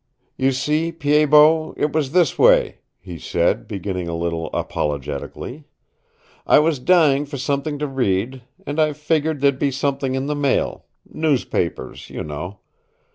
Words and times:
"You 0.35 0.51
see, 0.51 0.91
Pied 0.91 1.29
Bot, 1.29 1.75
it 1.77 1.91
was 1.93 2.11
this 2.11 2.35
way," 2.39 2.79
he 2.99 3.19
said, 3.19 3.67
beginning 3.67 4.07
a 4.07 4.15
little 4.15 4.49
apologetically. 4.51 5.65
"I 6.47 6.57
was 6.57 6.79
dying 6.79 7.23
for 7.27 7.37
something 7.37 7.77
to 7.77 7.85
read, 7.85 8.41
and 8.65 8.79
I 8.79 8.93
figgered 8.93 9.41
there'd 9.41 9.59
be 9.59 9.69
something 9.69 10.17
on 10.17 10.25
the 10.25 10.33
Mail 10.33 10.85
newspapers, 11.07 12.09
you 12.09 12.23
know. 12.23 12.61